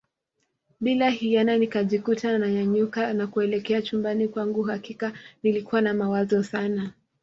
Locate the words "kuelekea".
3.27-3.81